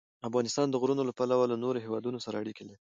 افغانستان 0.27 0.67
د 0.69 0.75
غرونه 0.81 1.01
له 1.05 1.13
پلوه 1.19 1.45
له 1.51 1.57
نورو 1.63 1.83
هېوادونو 1.85 2.17
سره 2.25 2.35
اړیکې 2.41 2.63
لري. 2.69 2.79